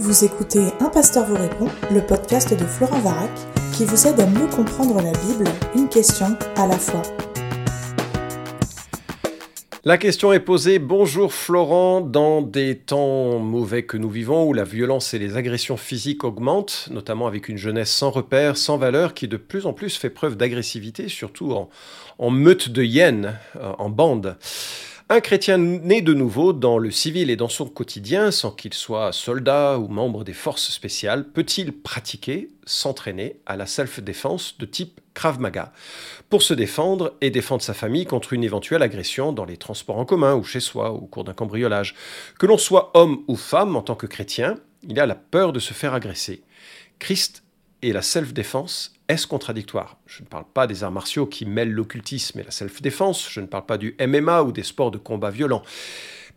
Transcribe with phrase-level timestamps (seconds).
[0.00, 3.30] Vous écoutez Un pasteur vous répond, le podcast de Florent Varac,
[3.72, 7.02] qui vous aide à mieux comprendre la Bible, une question à la fois.
[9.84, 14.62] La question est posée, bonjour Florent, dans des temps mauvais que nous vivons où la
[14.62, 19.26] violence et les agressions physiques augmentent, notamment avec une jeunesse sans repères, sans valeur, qui
[19.26, 21.70] de plus en plus fait preuve d'agressivité, surtout en,
[22.18, 24.36] en meute de hyènes, euh, en bande.
[25.10, 29.10] Un chrétien né de nouveau dans le civil et dans son quotidien, sans qu'il soit
[29.14, 35.40] soldat ou membre des forces spéciales, peut-il pratiquer, s'entraîner à la self-défense de type Krav
[35.40, 35.72] Maga?
[36.28, 40.04] Pour se défendre et défendre sa famille contre une éventuelle agression dans les transports en
[40.04, 41.94] commun ou chez soi ou au cours d'un cambriolage
[42.38, 45.58] Que l'on soit homme ou femme en tant que chrétien, il a la peur de
[45.58, 46.42] se faire agresser.
[46.98, 47.44] Christ
[47.80, 49.96] et la self-défense, est-ce contradictoire?
[50.06, 53.46] Je ne parle pas des arts martiaux qui mêlent l'occultisme et la self-défense, je ne
[53.46, 55.62] parle pas du MMA ou des sports de combat violents.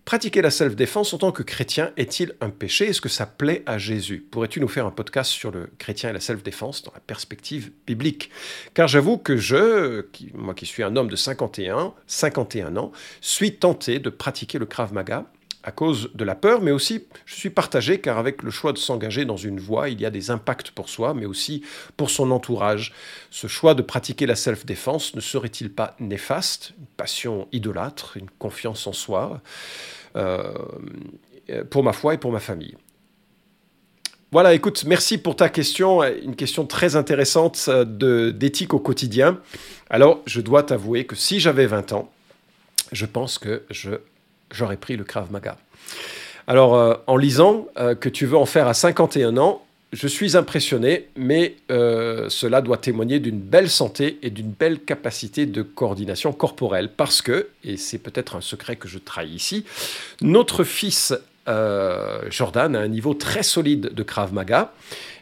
[0.06, 2.88] Pratiquer la self-défense en tant que chrétien est-il un péché?
[2.88, 4.26] Est-ce que ça plaît à Jésus?
[4.32, 8.32] Pourrais-tu nous faire un podcast sur le chrétien et la self-défense dans la perspective biblique?
[8.74, 14.00] Car j'avoue que je, moi qui suis un homme de 51, 51 ans, suis tenté
[14.00, 15.26] de pratiquer le Krav Maga
[15.64, 18.78] à cause de la peur, mais aussi je suis partagé car avec le choix de
[18.78, 21.64] s'engager dans une voie, il y a des impacts pour soi, mais aussi
[21.98, 22.94] pour son entourage.
[23.30, 28.88] Ce choix de pratiquer la self-défense ne serait-il pas néfaste Une passion idolâtre, une confiance
[28.88, 29.42] en soi,
[30.16, 30.54] euh,
[31.70, 32.76] pour ma foi et pour ma famille?
[34.32, 39.42] Voilà, écoute, merci pour ta question, une question très intéressante euh, d'éthique au quotidien.
[39.90, 42.10] Alors, je dois t'avouer que si j'avais 20 ans,
[42.94, 43.92] je pense que je
[44.52, 45.58] j'aurais pris le Krav Maga.
[46.48, 49.64] Alors, euh, en lisant euh, que tu veux en faire à 51 ans,
[49.94, 55.46] je suis impressionné, mais euh, cela doit témoigner d'une belle santé et d'une belle capacité
[55.46, 59.66] de coordination corporelle, parce que, et c'est peut-être un secret que je trahis ici,
[60.22, 61.14] notre fils
[61.48, 64.74] Jordan a un niveau très solide de Krav Maga.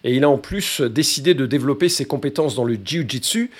[0.04, 3.52] Et il a en plus décidé de développer ses compétences dans le Jiu-Jitsu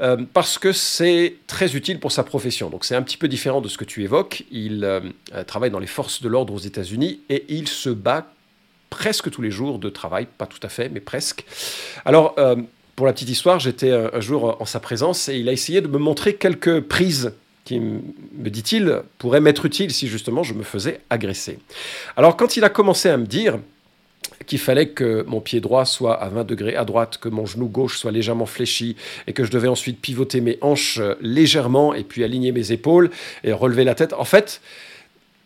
[0.00, 2.70] euh, parce que c'est très utile pour sa profession.
[2.70, 4.44] Donc c'est un petit peu différent de ce que tu évoques.
[4.50, 5.00] Il euh,
[5.46, 8.26] travaille dans les forces de l'ordre aux États-Unis et il se bat
[8.90, 11.44] presque tous les jours de travail, pas tout à fait, mais presque.
[12.04, 12.56] Alors, euh,
[12.94, 15.88] pour la petite histoire, j'étais un jour en sa présence et il a essayé de
[15.88, 17.34] me montrer quelques prises
[17.66, 21.58] qui, me dit-il, pourraient m'être utiles si justement je me faisais agresser.
[22.16, 23.58] Alors quand il a commencé à me dire,
[24.46, 27.66] qu'il fallait que mon pied droit soit à 20 degrés à droite, que mon genou
[27.68, 28.96] gauche soit légèrement fléchi
[29.26, 33.10] et que je devais ensuite pivoter mes hanches euh, légèrement et puis aligner mes épaules
[33.44, 34.12] et relever la tête.
[34.12, 34.60] En fait,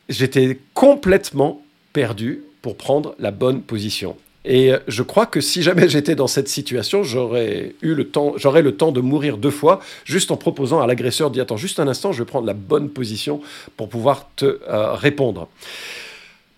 [0.08, 4.16] j'étais complètement perdu pour prendre la bonne position.
[4.44, 8.34] Et euh, je crois que si jamais j'étais dans cette situation, j'aurais eu le temps,
[8.36, 11.80] j'aurais le temps de mourir deux fois, juste en proposant à l'agresseur d'y attends juste
[11.80, 13.40] un instant, je vais prendre la bonne position
[13.76, 15.48] pour pouvoir te euh, répondre.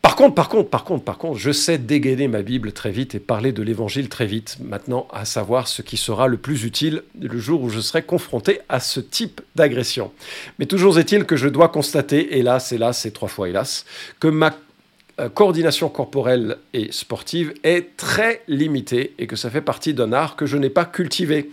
[0.03, 3.15] Par contre, par contre, par contre, par contre, je sais dégainer ma Bible très vite
[3.15, 7.03] et parler de l'Évangile très vite, maintenant à savoir ce qui sera le plus utile
[7.21, 10.11] le jour où je serai confronté à ce type d'agression.
[10.59, 13.87] Mais toujours est-il que je dois constater, hélas, hélas, et trois fois hélas,
[14.19, 14.57] que ma
[15.35, 20.47] coordination corporelle et sportive est très limitée et que ça fait partie d'un art que
[20.47, 21.51] je n'ai pas cultivé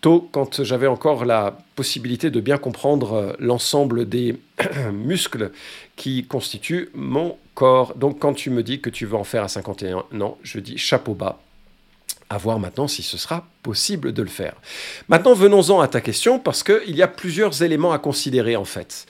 [0.00, 4.36] tôt quand j'avais encore la possibilité de bien comprendre euh, l'ensemble des
[4.92, 5.50] muscles
[5.96, 7.94] qui constituent mon corps.
[7.96, 10.78] Donc quand tu me dis que tu veux en faire à 51 ans, je dis
[10.78, 11.40] chapeau bas
[12.30, 14.54] à voir maintenant si ce sera possible de le faire.
[15.08, 19.06] Maintenant, venons-en à ta question, parce qu'il y a plusieurs éléments à considérer en fait.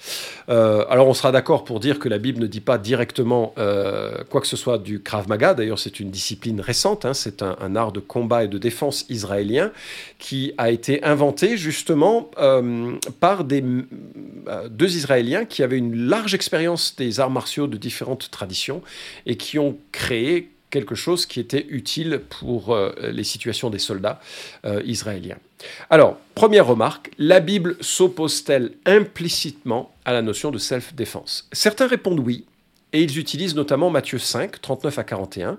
[0.48, 4.24] Euh, alors, on sera d'accord pour dire que la Bible ne dit pas directement euh,
[4.30, 5.54] quoi que ce soit du Krav Maga.
[5.54, 7.04] D'ailleurs, c'est une discipline récente.
[7.04, 7.14] Hein.
[7.14, 9.70] c'est un, art de combat et de défense israélien
[10.18, 13.62] qui a été inventé justement euh, par des,
[14.70, 18.82] deux Israéliens qui avaient une large expérience des arts martiaux de différentes traditions
[19.26, 24.20] et qui ont créé quelque chose qui était utile pour euh, les situations des soldats
[24.64, 25.38] euh, israéliens.
[25.90, 31.48] Alors, première remarque, la Bible s'oppose-t-elle implicitement à la notion de self-défense?
[31.52, 32.44] Certains répondent oui,
[32.92, 35.58] et ils utilisent notamment Matthieu 5, 39 à 41,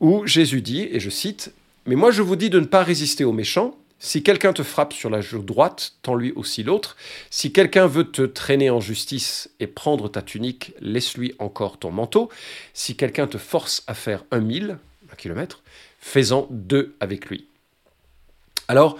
[0.00, 1.52] où Jésus dit, et je cite,
[1.86, 4.92] Mais moi je vous dis de ne pas résister aux méchants, si quelqu'un te frappe
[4.92, 6.96] sur la joue droite, tends-lui aussi l'autre.
[7.30, 12.30] Si quelqu'un veut te traîner en justice et prendre ta tunique, laisse-lui encore ton manteau.
[12.74, 14.78] Si quelqu'un te force à faire un mille,
[15.12, 15.62] un kilomètre,
[16.00, 17.48] fais-en deux avec lui.
[18.68, 18.98] Alors,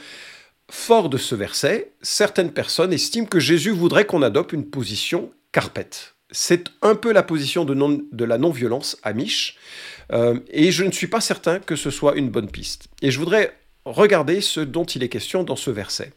[0.69, 6.15] fort de ce verset, certaines personnes estiment que Jésus voudrait qu'on adopte une position carpette.
[6.31, 9.13] C'est un peu la position de, la non-violence à
[10.13, 12.89] euh, et je ne suis pas certain que ce soit une bonne piste.
[13.01, 13.55] Et je voudrais
[13.89, 16.13] Regardez ce dont il est question dans ce verset.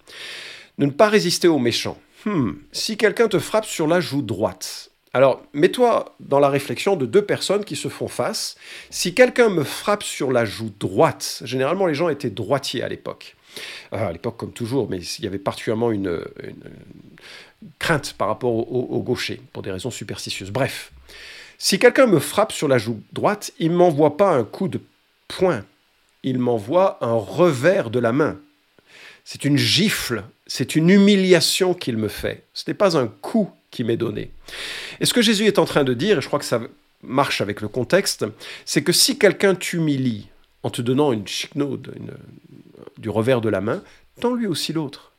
[0.78, 1.98] Ne pas résister aux méchants.
[2.26, 2.52] Hmm.
[2.72, 7.24] Si quelqu'un te frappe sur la joue droite, Alors, mets-toi dans la réflexion de deux
[7.24, 8.56] personnes qui se font face.
[8.90, 13.36] Si quelqu'un me frappe sur la joue droite, généralement les gens étaient droitiers à l'époque.
[13.92, 16.24] Euh, à l'époque, comme toujours, mais il y avait particulièrement une,
[17.80, 20.52] crainte par rapport au, gaucher, pour des raisons superstitieuses.
[20.52, 20.92] Bref,
[21.58, 24.80] si quelqu'un me frappe sur la joue droite, il ne m'envoie pas un coup de
[25.28, 25.64] poing,
[26.24, 28.40] il m'envoie un revers de la main.
[29.24, 32.44] C'est une gifle, c'est une humiliation qu'il me fait.
[32.54, 34.32] Ce n'est pas un coup qui m'est donné.
[35.00, 36.62] Et ce que Jésus est en train de dire, et je crois que ça
[37.02, 38.26] marche avec le contexte,
[38.66, 40.28] c'est que si quelqu'un t'humilie
[40.64, 41.94] en te donnant une chicnaude,
[42.98, 43.84] du revers de la main,
[44.20, 45.12] tends lui aussi l'autre.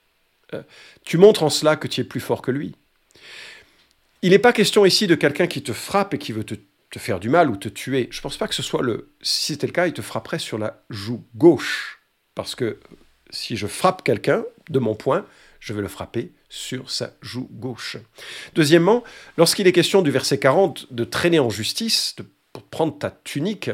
[0.55, 0.63] Euh,
[1.05, 2.75] tu montres en cela que tu es plus fort que lui.
[4.23, 6.55] Il n'est pas question ici de quelqu'un qui te frappe et qui veut te,
[6.93, 8.07] te faire du mal ou te tuer.
[8.13, 9.13] Je pense pas que ce soit le...
[9.23, 12.01] Si c'était le cas, il te frapperait sur la joue gauche.
[12.35, 12.79] Parce que
[13.31, 15.27] si je frappe quelqu'un de mon poing,
[15.59, 17.97] je vais le frapper sur sa joue gauche.
[18.55, 19.03] Deuxièmement,
[19.39, 22.27] lorsqu'il est question du verset 40 de traîner en justice, de
[22.71, 23.71] prendre ta tunique,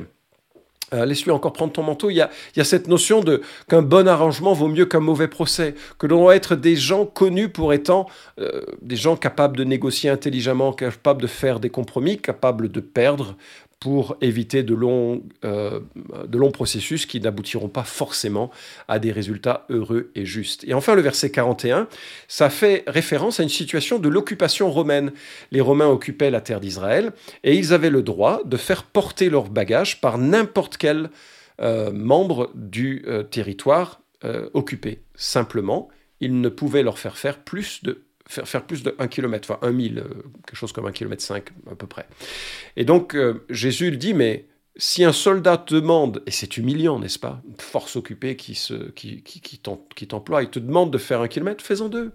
[0.94, 2.10] euh, laisse-lui encore prendre ton manteau.
[2.10, 2.30] Il y, a,
[2.64, 6.56] cette notion de qu'un bon arrangement vaut mieux qu'un mauvais procès, que l'on doit être
[6.56, 8.06] des gens connus pour étant
[8.40, 13.36] euh, des gens capables de négocier intelligemment, capables de faire des compromis, capables de perdre
[13.80, 15.80] pour éviter de longs, euh,
[16.26, 18.50] de longs processus qui n'aboutiront pas forcément
[18.88, 20.64] à des résultats heureux et justes.
[20.66, 21.86] Et enfin, le verset 41,
[22.26, 25.12] ça fait référence à une situation de l'occupation romaine.
[25.52, 27.12] Les Romains occupaient la terre d'Israël
[27.44, 31.10] et ils avaient le droit de faire porter leurs bagages par n'importe quel
[31.60, 34.00] euh, membre du euh, territoire
[34.52, 35.02] occupé.
[35.14, 35.88] Simplement,
[36.18, 39.72] ils ne pouvaient leur faire faire plus de faire, plus de 1 km, enfin 1
[39.72, 42.06] mille, euh, quelque chose comme 1 km 5 à peu près.
[42.76, 44.46] Et donc euh, Jésus le dit, mais
[44.76, 48.90] si un soldat te demande, et c'est humiliant, n'est-ce pas, une force occupée qui, se,
[48.90, 52.12] qui, qui, qui t'emploie, il te demande de faire un kilomètre, fais-en deux.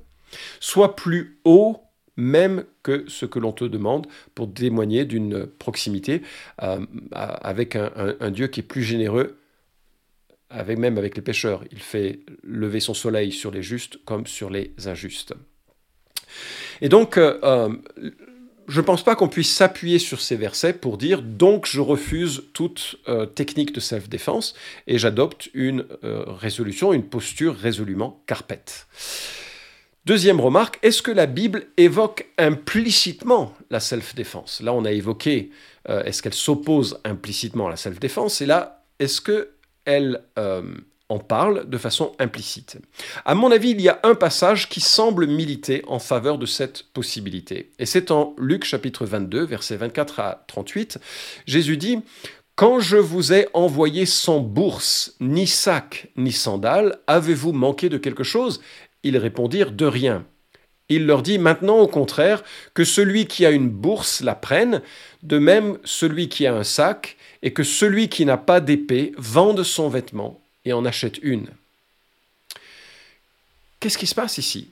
[0.59, 1.81] Sois plus haut
[2.15, 6.21] même que ce que l'on te demande pour témoigner d'une proximité
[6.61, 9.39] euh, avec un, un, Dieu qui est plus généreux,
[10.51, 11.63] avec, même avec les pécheurs.
[11.71, 15.33] Il fait lever son soleil sur les justes comme sur les injustes.
[16.81, 17.69] Et donc, euh, euh,
[18.67, 22.43] je ne pense pas qu'on puisse s'appuyer sur ces versets pour dire donc je refuse
[22.53, 24.53] toute euh, technique de self-défense
[24.87, 28.87] et j'adopte une résolution, une posture résolument carpette.
[30.05, 34.61] Deuxième remarque, est-ce que la Bible évoque implicitement la self-défense?
[34.61, 35.51] Là, on a évoqué,
[35.87, 38.41] est-ce qu'elle s'oppose implicitement à la self-défense?
[38.41, 40.21] Et là, est-ce qu'elle
[41.19, 42.77] parle de façon implicite.
[43.25, 46.83] À mon avis, il y a un passage qui semble militer en faveur de cette
[46.93, 47.71] possibilité.
[47.79, 50.99] Et c'est en Luc chapitre 22, versets 24 à 38.
[51.45, 51.99] Jésus dit
[52.55, 58.23] quand je vous ai envoyé sans bourse, ni sac, ni sandales, avez-vous manqué de quelque
[58.23, 58.61] chose?
[59.01, 60.23] Ils répondirent de rien.
[60.87, 62.43] Il leur dit maintenant au contraire
[62.75, 64.83] que celui qui a une bourse la prenne,
[65.23, 69.63] de même celui qui a un sac, et que celui qui n'a pas d'épée vende
[69.63, 71.47] son vêtement et en achète une.
[73.79, 74.69] Qu'est-ce qui se passe ici?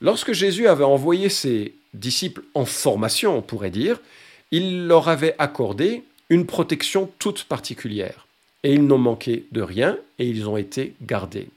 [0.00, 4.00] Lorsque Jésus avait envoyé ses disciples en formation, on pourrait dire,
[4.50, 8.26] il leur avait accordé une protection toute particulière.
[8.64, 11.48] Et ils n'ont manqué de rien et ils ont été gardés.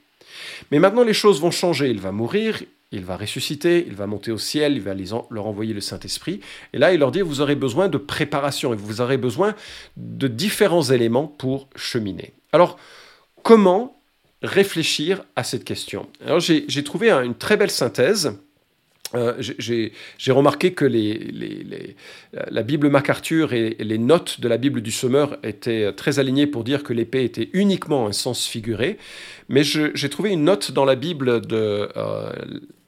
[0.72, 1.90] Mais maintenant les choses vont changer.
[1.90, 2.62] Il va mourir,
[2.92, 6.42] il va ressusciter, il va monter au ciel, il va leur envoyer le Saint-Esprit.
[6.74, 9.56] Et là, il leur dit, vous aurez besoin de préparation et vous aurez besoin
[9.98, 12.33] de différents éléments pour cheminer.
[12.52, 12.78] Alors,
[13.45, 14.02] comment
[14.42, 18.33] réfléchir à cette question Alors j'ai trouvé une très belle synthèse.
[19.14, 20.85] Euh, j'ai remarqué que
[22.33, 26.64] la Bible MacArthur et, les notes de la Bible du Sommeur étaient très alignées pour
[26.64, 28.97] dire que l'épée était uniquement un sens figuré,
[29.47, 32.31] mais j'ai trouvé une note dans la Bible de euh,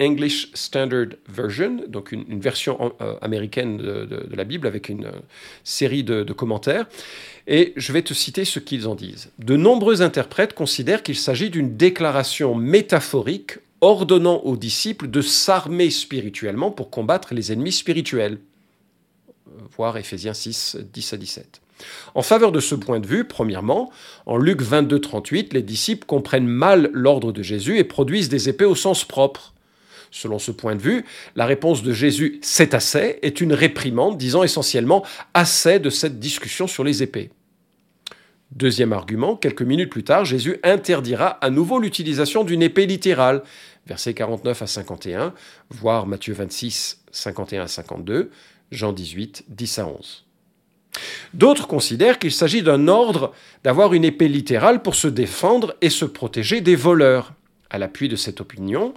[0.02, 5.12] English Standard Version, donc une, version euh, américaine de, la Bible avec une
[5.64, 6.88] série de commentaires,
[7.48, 9.32] et je vais te citer ce qu'ils en disent.
[9.40, 16.72] De nombreux interprètes considèrent qu'il s'agit d'une déclaration métaphorique ordonnant aux disciples de s'armer spirituellement
[16.72, 18.40] pour combattre les ennemis spirituels.
[19.76, 21.62] Voir Ephésiens 6, 10 à 17.
[22.16, 23.92] En faveur de ce point de vue, premièrement,
[24.26, 28.66] en Luc 22, 38, les disciples comprennent mal l'ordre de Jésus et produisent des épées
[28.66, 29.54] au sens propre.
[30.10, 31.06] Selon ce point de vue,
[31.36, 36.66] la réponse de Jésus c'est assez est une réprimande disant essentiellement assez de cette discussion
[36.66, 37.30] sur les épées.
[38.52, 43.44] Deuxième argument, quelques minutes plus tard, Jésus interdira à nouveau l'utilisation d'une épée littérale,
[43.86, 45.34] versets 49 à 51,
[45.70, 48.32] voire Matthieu 26, 51 à 52,
[48.72, 50.26] Jean 18, 10 à 11.
[51.34, 56.06] D'autres considèrent qu'il s'agit d'un ordre d'avoir une épée littérale pour se défendre et se
[56.06, 57.34] protéger des voleurs.
[57.70, 58.94] À l'appui de cette opinion,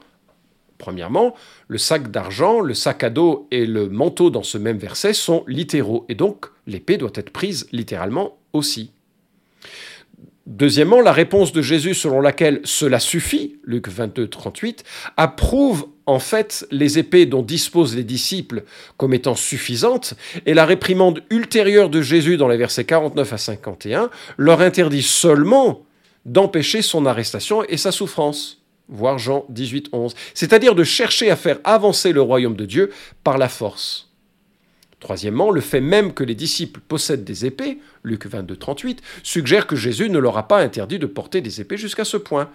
[0.78, 1.34] Premièrement,
[1.68, 5.44] le sac d'argent, le sac à dos et le manteau dans ce même verset sont
[5.46, 8.90] littéraux, et donc l'épée doit être prise littéralement aussi.
[10.46, 14.82] Deuxièmement, la réponse de Jésus selon laquelle cela suffit, Luc 22, 38,
[15.16, 18.64] approuve en fait les épées dont disposent les disciples
[18.96, 20.14] comme étant suffisantes,
[20.46, 25.84] et la réprimande ultérieure de Jésus dans les versets 49 à 51 leur interdit seulement
[26.24, 31.58] d'empêcher son arrestation et sa souffrance, voir Jean 18, 11, c'est-à-dire de chercher à faire
[31.62, 32.90] avancer le royaume de Dieu
[33.22, 34.09] par la force.
[35.00, 39.74] Troisièmement, le fait même que les disciples possèdent des épées, Luc 22, 38, suggère que
[39.74, 42.50] Jésus ne leur a pas interdit de porter des épées jusqu'à ce point.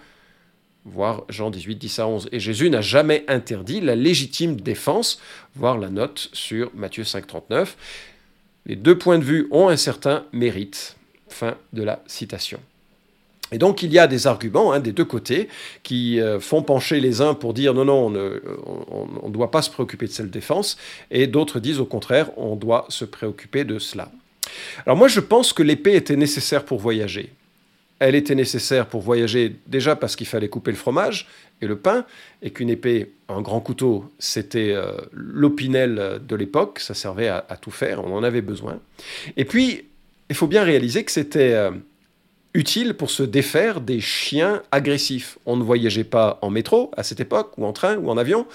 [0.84, 2.28] Voir Jean 18, 10 à 11.
[2.30, 5.20] Et Jésus n'a jamais interdit la légitime défense,
[5.56, 7.76] voir la note sur Matthieu 5, 39.
[8.66, 10.96] Les deux points de vue ont un certain mérite.
[11.28, 12.60] Fin de la citation.
[13.52, 15.48] Et donc il y a des arguments hein, des deux côtés
[15.82, 18.12] qui euh, font pencher les uns pour dire non, non,
[19.22, 20.76] on ne doit pas se préoccuper de cette défense,
[21.10, 24.10] et d'autres disent au contraire, on doit se préoccuper de cela.
[24.84, 27.32] Alors moi je pense que l'épée était nécessaire pour voyager.
[27.98, 31.28] Elle était nécessaire pour voyager déjà parce qu'il fallait couper le fromage
[31.62, 32.04] et le pain,
[32.42, 37.70] et qu'une épée, un grand couteau, c'était euh, l'opinel de l'époque, ça servait à, tout
[37.70, 38.78] faire, on en avait besoin.
[39.38, 39.86] Et puis,
[40.28, 41.52] il faut bien réaliser que c'était...
[41.52, 41.70] Euh,
[42.56, 45.38] utile pour se défaire des chiens agressifs.
[45.44, 48.46] On ne voyageait pas en métro à cette époque, ou en train, ou en avion.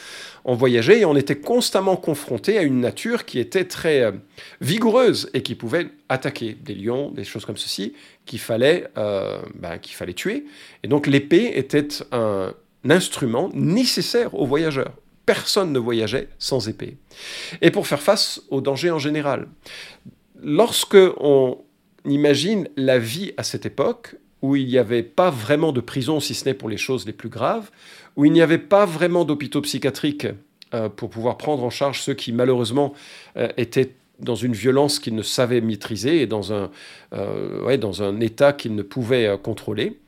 [0.44, 4.12] On voyageait et on était constamment confronté à une nature qui était très euh,
[4.60, 7.94] vigoureuse et qui pouvait attaquer des lions, des choses comme ceci,
[8.26, 10.46] qu'il fallait, euh, ben, qu'il fallait tuer.
[10.84, 12.54] Et donc l'épée était un
[12.90, 14.94] instrument nécessaire aux voyageurs.
[15.28, 16.98] Personne ne voyageait sans épée.
[17.62, 19.48] Et pour faire face aux dangers en général.
[20.42, 21.60] Lorsque on
[22.06, 26.34] imagine la vie à cette époque où il n'y avait pas vraiment de prison, si
[26.34, 27.70] ce n'est pour les choses les plus graves,
[28.16, 30.28] où il n'y avait pas vraiment d'hôpitaux psychiatriques
[30.74, 32.94] euh, pour pouvoir prendre en charge ceux qui malheureusement
[33.38, 36.70] euh, étaient dans une violence qu'ils ne savaient maîtriser et dans un,
[37.14, 40.00] euh, dans un état qu'ils ne pouvaient contrôler.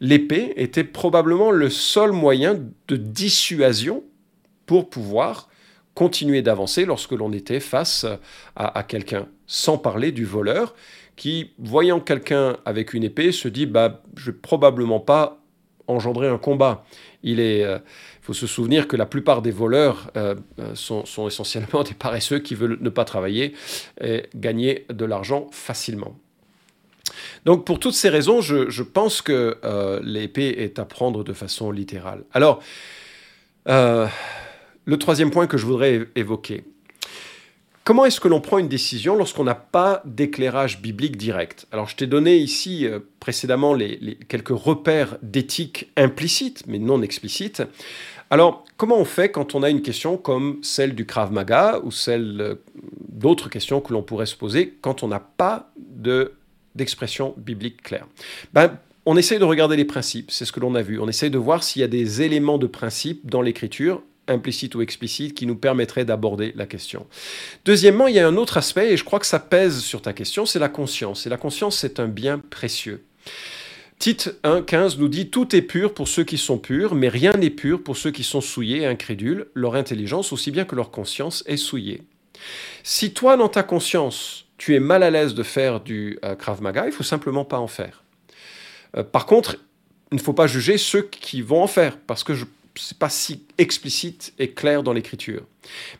[0.00, 4.02] L'épée était probablement le seul moyen de dissuasion
[4.66, 5.48] pour pouvoir
[5.94, 8.06] continuer d'avancer lorsque l'on était face
[8.56, 10.74] à quelqu'un, sans parler du voleur
[11.22, 15.38] qui, voyant quelqu'un avec une épée, se dit bah, Je vais probablement pas
[15.86, 16.84] engendrer un combat.
[17.22, 17.78] Il est, euh,
[18.22, 22.56] faut se souvenir que la plupart des voleurs euh, euh, sont, essentiellement des paresseux qui
[22.56, 23.54] veulent ne pas travailler
[24.00, 26.18] et gagner de l'argent facilement.
[27.44, 29.58] Donc pour toutes ces raisons, je, pense que
[30.02, 32.24] l'épée est à prendre de façon littérale.
[32.32, 32.60] Alors,
[33.66, 36.64] le troisième point que je voudrais évoquer,
[37.84, 41.66] Comment est-ce que l'on prend une décision lorsqu'on n'a pas d'éclairage biblique direct?
[41.72, 43.76] Alors je t'ai donné ici euh, précédemment
[44.28, 47.60] quelques repères d'éthique implicites, mais non explicites.
[48.30, 51.90] Alors comment on fait quand on a une question comme celle du Krav Maga ou
[51.90, 52.54] celle euh,
[53.08, 55.72] d'autres questions que l'on pourrait se poser quand on n'a pas
[56.76, 58.06] d'expression biblique claire?
[58.52, 61.00] Ben, on essaye de regarder les principes, c'est ce que l'on a vu.
[61.00, 64.82] On essaye de voir s'il y a des éléments de principe dans l'écriture implicite ou
[64.82, 67.06] explicite qui nous permettrait d'aborder la question.
[67.64, 70.12] Deuxièmement, il y a un autre aspect, et je crois que ça pèse sur ta
[70.12, 71.26] question, c'est la conscience.
[71.26, 73.04] Et la conscience, c'est un bien précieux.
[73.98, 77.50] Tite 1.15 nous dit Tout est pur pour ceux qui sont purs, mais rien n'est
[77.50, 79.46] pur pour ceux qui sont souillés et incrédules.
[79.54, 82.02] Leur intelligence, aussi bien que leur conscience, est souillée.
[82.82, 86.62] Si toi, dans ta conscience, tu es mal à l'aise de faire du euh, Krav
[86.62, 88.02] Maga, il faut simplement pas en faire.
[88.96, 89.56] Euh, par contre,
[90.10, 93.08] il ne faut pas juger ceux qui vont en faire, parce que je c'est pas
[93.08, 95.44] si explicite et clair dans l'écriture.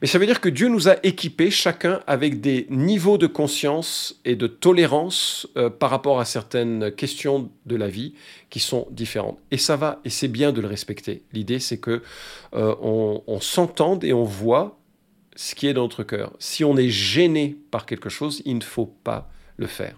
[0.00, 4.20] Mais ça veut dire que Dieu nous a équipés chacun avec des niveaux de conscience
[4.24, 8.14] et de tolérance euh, par rapport à certaines questions de la vie
[8.50, 9.38] qui sont différentes.
[9.50, 11.22] Et ça va, et c'est bien de le respecter.
[11.32, 12.02] L'idée, c'est que
[12.54, 14.78] euh, on, s'entende et on voit
[15.36, 16.32] ce qui est dans notre cœur.
[16.38, 19.96] Si on est gêné par quelque chose, il ne faut pas le faire.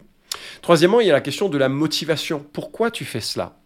[0.62, 2.45] Troisièmement, il y a la question de la motivation.
[2.52, 3.57] Pourquoi tu fais cela?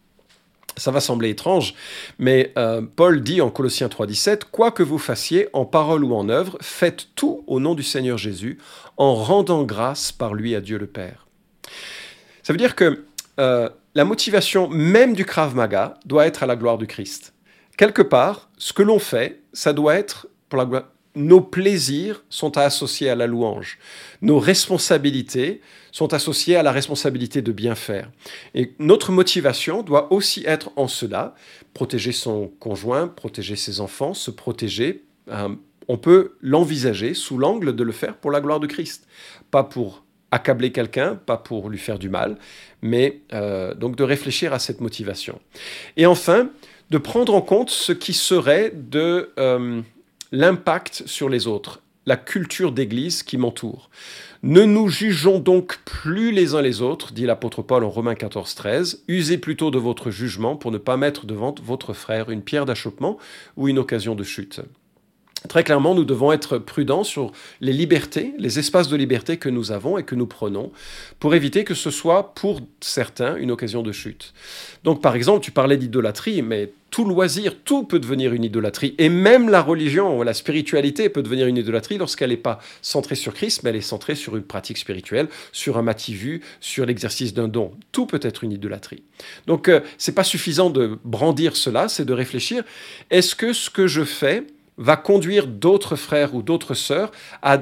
[0.79, 1.75] Ça va sembler étrange,
[2.19, 6.29] mais euh, Paul dit en Colossiens 3.17, Quoi que vous fassiez, en parole ou en
[6.29, 8.59] œuvre, faites tout au nom du Seigneur Jésus,
[8.97, 11.27] en rendant grâce par lui à Dieu le Père.
[12.43, 13.05] Ça veut dire que
[13.39, 17.35] euh, la motivation même du Krav Maga doit être à la gloire du Christ.
[17.77, 20.85] Quelque part, ce que l'on fait, ça doit être pour la gloire
[21.19, 23.79] nos plaisirs sont associés à la louange.
[24.23, 25.61] Nos responsabilités
[25.93, 28.11] sont associées à la responsabilité de bien faire.
[28.55, 31.35] Et notre motivation doit aussi être en cela,
[31.75, 35.05] protéger son conjoint, protéger ses enfants, se protéger.
[35.31, 35.49] Euh,
[35.89, 39.07] on peut l'envisager sous l'angle de le faire pour la gloire de Christ,
[39.51, 42.37] pas pour accabler quelqu'un, pas pour lui faire du mal,
[42.83, 45.41] mais euh, donc de réfléchir à cette motivation.
[45.97, 46.51] Et enfin,
[46.91, 49.81] de prendre en compte ce qui serait de euh,
[50.33, 53.91] l'impact sur les autres, la culture d'église qui m'entoure.
[54.43, 58.55] Ne nous jugeons donc plus les uns les autres, dit l'apôtre Paul en Romains 14,
[58.55, 59.05] 13.
[59.09, 63.19] Usez plutôt de votre jugement pour ne pas mettre devant votre frère une pierre d'achoppement
[63.57, 64.61] ou une occasion de chute.
[65.47, 67.31] Très clairement, nous devons être prudents sur
[67.61, 70.73] les libertés, les espaces de liberté que nous avons et que nous prenons,
[71.21, 74.35] pour éviter que ce soit pour certains une occasion de chute.
[74.83, 78.95] Donc par exemple, tu parlais d'idolâtrie, mais tout loisir, tout peut devenir une idolâtrie.
[78.99, 83.33] Et même la religion, la spiritualité peut devenir une idolâtrie lorsqu'elle n'est pas centrée sur
[83.35, 87.47] Christ, mais elle est centrée sur une pratique spirituelle, sur un mativu, sur l'exercice d'un
[87.47, 87.73] don.
[87.93, 89.03] Tout peut être une idolâtrie.
[89.47, 92.65] Donc euh, c'est pas suffisant de brandir cela, c'est de réfléchir,
[93.11, 94.45] est-ce que ce que je fais
[94.79, 97.11] va conduire d'autres frères ou d'autres sœurs
[97.43, 97.61] à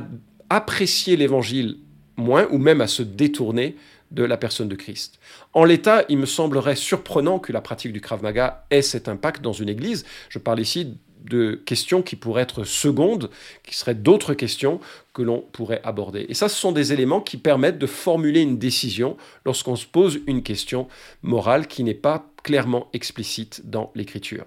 [0.48, 1.78] apprécier l'évangile
[2.16, 3.76] moins ou même à se détourner
[4.10, 5.18] de la personne de Christ.
[5.52, 9.42] En l'état, il me semblerait surprenant que la pratique du Krav Maga ait cet impact
[9.42, 10.04] dans une église.
[10.28, 13.30] Je parle ici de questions qui pourraient être secondes,
[13.64, 14.80] qui seraient d'autres questions
[15.12, 16.26] que l'on pourrait aborder.
[16.28, 20.20] Et ça, ce sont des éléments qui permettent de formuler une décision lorsqu'on se pose
[20.28, 20.86] une question
[21.22, 24.44] morale qui n'est pas clairement explicite dans l'écriture.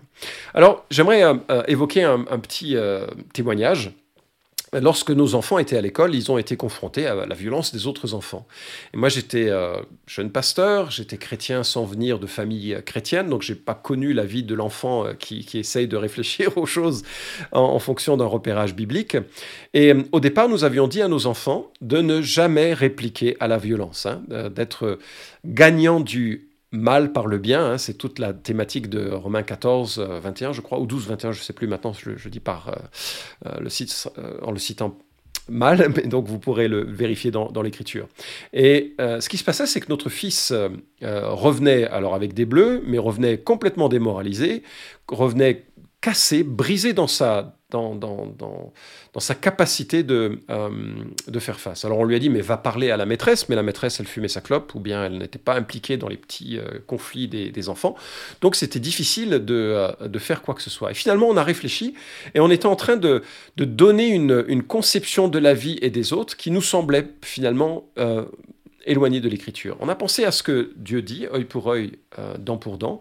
[0.54, 3.92] Alors, j'aimerais euh, euh, évoquer un, petit euh, témoignage
[4.72, 8.14] lorsque nos enfants étaient à l'école, ils ont été confrontés à la violence des autres
[8.14, 8.48] enfants.
[8.94, 9.50] Et moi, j'étais
[10.06, 14.44] jeune pasteur, j'étais chrétien sans venir de famille chrétienne, donc j'ai pas connu la vie
[14.44, 17.02] de l'enfant qui, essaye de réfléchir aux choses
[17.52, 19.18] en, fonction d'un repérage biblique.
[19.74, 23.58] Et au départ, nous avions dit à nos enfants de ne jamais répliquer à la
[23.58, 25.00] violence, hein, d'être
[25.46, 30.50] gagnant du mal par le bien, hein, c'est toute la thématique de Romains 14, 21,
[30.50, 32.74] euh, je crois, ou 12, 21, je ne sais plus maintenant, je, dis par euh,
[33.48, 34.10] euh, le site,
[34.42, 34.98] en le citant
[35.48, 38.08] mal, mais donc vous pourrez le vérifier dans, l'écriture.
[38.54, 40.54] Et ce qui se passait, c'est que notre fils
[41.02, 44.62] revenait alors avec des bleus, mais revenait complètement démoralisé,
[45.08, 45.66] revenait
[46.02, 50.70] cassé, brisé dans sa, dans, dans, dans, sa capacité de, euh,
[51.28, 51.84] de faire face.
[51.84, 54.08] Alors on lui a dit, mais va parler à la maîtresse, mais la maîtresse, elle
[54.08, 57.52] fumait sa clope, ou bien elle n'était pas impliquée dans les petits euh, conflits des,
[57.52, 57.96] des, enfants.
[58.40, 60.92] Donc c'était difficile de, euh, de, faire quoi que ce soit.
[60.92, 61.96] Et finalement, on a réfléchi,
[62.34, 63.22] et on était en train de,
[63.58, 67.86] de donner une, une, conception de la vie et des autres qui nous semblait finalement
[68.86, 69.78] éloigné de l'écriture.
[69.80, 73.00] On a pensé à ce que Dieu dit, œil pour œil, euh, dent pour dent,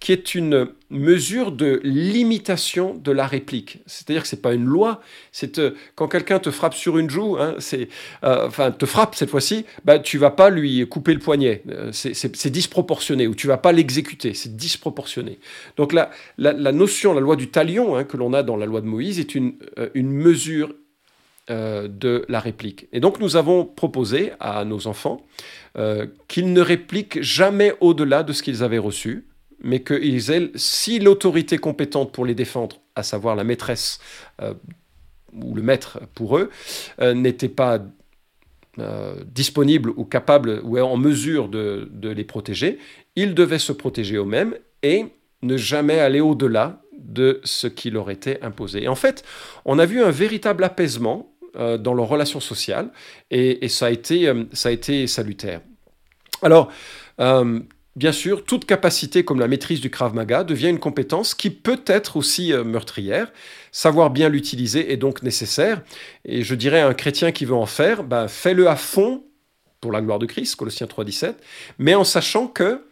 [0.00, 3.78] qui est une mesure de limitation de la réplique.
[3.86, 5.00] C'est-à-dire que c'est pas une loi,
[5.32, 9.30] c'est euh, quand quelqu'un te frappe sur une joue, hein, euh, enfin te frappe cette
[9.30, 11.62] fois-ci, bah, tu vas pas lui couper le poignet,
[11.92, 15.38] c'est disproportionné, ou tu vas pas l'exécuter, c'est disproportionné.
[15.76, 18.80] Donc la, la, notion, la loi du talion hein, que l'on a dans la loi
[18.80, 19.54] de Moïse est une,
[19.94, 20.74] une mesure
[21.50, 22.86] euh, de la réplique.
[22.92, 25.26] Et donc nous avons proposé à nos enfants
[25.76, 29.26] euh, qu'ils ne répliquent jamais au-delà de ce qu'ils avaient reçu,
[29.60, 33.98] mais qu'ils aient, si l'autorité compétente pour les défendre, à savoir la maîtresse
[34.40, 34.54] euh,
[35.32, 36.50] ou le maître pour eux,
[37.00, 37.80] n'était pas
[39.26, 42.78] disponible ou capable ou en mesure de, de les protéger,
[43.16, 45.06] ils devaient se protéger eux-mêmes et
[45.42, 48.84] ne jamais aller au-delà de ce qui leur était imposé.
[48.84, 49.24] Et en fait,
[49.64, 52.90] on a vu un véritable apaisement euh, dans leurs relations sociales
[53.30, 55.60] et, ça, a été, euh, ça a été salutaire.
[56.42, 56.70] Alors,
[57.20, 57.58] euh,
[57.96, 61.82] bien sûr, toute capacité comme la maîtrise du Krav Maga devient une compétence qui peut
[61.86, 63.32] être aussi meurtrière.
[63.72, 65.82] Savoir bien l'utiliser est donc nécessaire.
[66.24, 69.24] Et je dirais à un chrétien qui veut en faire, ben, fais-le à fond
[69.80, 71.34] pour la gloire de Christ, Colossiens 3.17,
[71.78, 72.82] mais en sachant que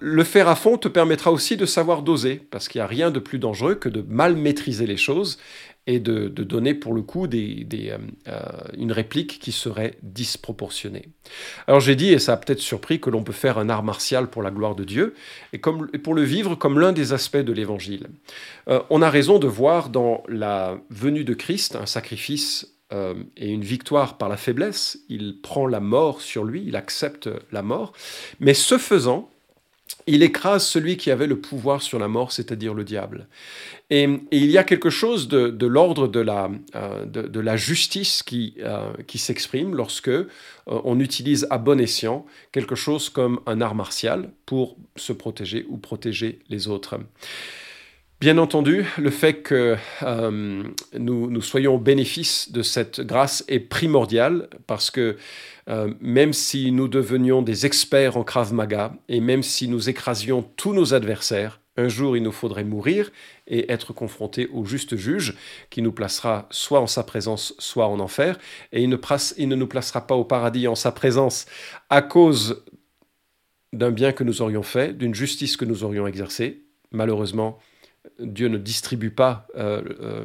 [0.00, 3.10] le faire à fond te permettra aussi de savoir doser, parce qu'il n'y a rien
[3.10, 5.38] de plus dangereux que de mal maîtriser les choses
[5.86, 8.40] et de, donner pour le coup euh, euh,
[8.76, 11.08] une réplique qui serait disproportionnée.
[11.66, 14.28] Alors j'ai dit, et ça a peut-être surpris, que l'on peut faire un art martial
[14.30, 15.14] pour la gloire de Dieu,
[15.52, 18.08] et, pour le vivre comme l'un des aspects de l'Évangile.
[18.68, 22.68] Euh, on a raison de voir dans la venue de Christ un sacrifice
[23.38, 24.98] et une victoire par la faiblesse.
[25.08, 27.94] Il prend la mort sur lui, il accepte la mort,
[28.38, 29.31] mais ce faisant,
[30.06, 33.28] il écrase celui qui avait le pouvoir sur la mort, c'est-à-dire le diable.
[33.90, 38.54] Et, il y a quelque chose de, l'ordre de la, euh, de, la justice qui,
[38.60, 40.24] euh, s'exprime lorsque euh,
[40.66, 45.76] on utilise à bon escient quelque chose comme un art martial pour se protéger ou
[45.76, 46.98] protéger les autres.
[48.20, 49.76] Bien entendu, le fait que
[50.96, 55.16] nous, soyons au bénéfice de cette grâce est primordial parce que
[55.68, 60.42] euh, même si nous devenions des experts en Krav Maga et même si nous écrasions
[60.56, 63.10] tous nos adversaires, un jour il nous faudrait mourir
[63.46, 65.36] et être confrontés au juste juge
[65.70, 68.38] qui nous placera soit en sa présence, soit en enfer.
[68.72, 71.46] Et il ne, nous placera pas au paradis en sa présence
[71.88, 72.64] à cause
[73.72, 77.58] d'un bien que nous aurions fait, d'une justice que nous aurions exercée, malheureusement,
[78.18, 80.24] Dieu ne distribue pas euh, euh,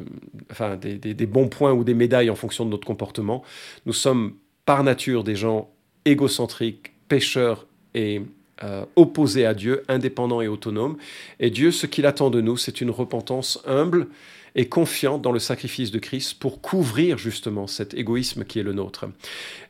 [0.50, 3.42] enfin, des, bons points ou des médailles en fonction de notre comportement.
[3.86, 4.34] Nous sommes
[4.68, 5.70] par nature des gens
[6.04, 8.20] égocentriques, pécheurs et
[8.62, 10.98] euh, opposés à Dieu, indépendants et autonomes.
[11.40, 14.08] Et Dieu, ce qu'il attend de nous, c'est une repentance humble
[14.56, 18.74] et confiante dans le sacrifice de Christ pour couvrir justement cet égoïsme qui est le
[18.74, 19.06] nôtre.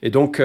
[0.02, 0.42] Et donc,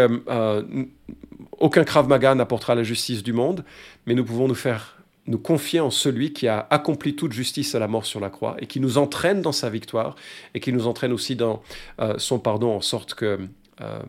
[1.57, 3.65] aucun Krav Maga n'apportera la justice du monde,
[4.05, 7.79] mais nous pouvons nous faire nous confier en celui qui a accompli toute justice à
[7.79, 10.15] la mort sur la croix et qui nous entraîne dans sa victoire
[10.53, 11.63] et qui nous entraîne aussi dans
[12.01, 13.39] euh, son pardon en sorte que
[13.81, 13.99] euh,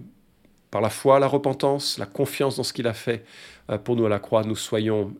[0.75, 3.25] par la foi, la repentance, la confiance dans ce qu'il a fait
[3.71, 5.15] euh, pour nous à la croix, nous soyons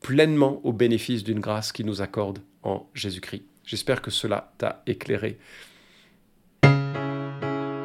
[0.00, 3.42] pleinement au bénéfice d'une grâce qu'il nous accorde en Jésus-Christ.
[3.64, 5.36] J'espère que cela t'a éclairé.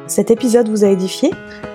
[0.06, 1.32] Cet épisode vous a édifié?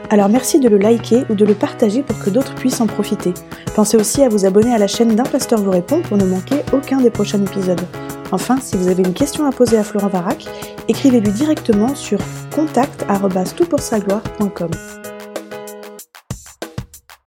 [0.09, 3.33] Alors merci de le liker ou de le partager pour que d'autres puissent en profiter.
[3.75, 6.61] Pensez aussi à vous abonner à la chaîne d'un pasteur vous répond pour ne manquer
[6.71, 7.85] aucun des prochains épisodes.
[8.31, 10.45] Enfin, si vous avez une question à poser à Florent Varac,
[10.87, 12.19] écrivez-lui directement sur
[12.55, 15.00] contact@toutpoursagloire.com.